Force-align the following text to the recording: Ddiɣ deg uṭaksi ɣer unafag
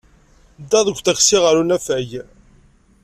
Ddiɣ 0.61 0.81
deg 0.85 0.95
uṭaksi 0.97 1.37
ɣer 1.43 1.55
unafag 1.61 2.11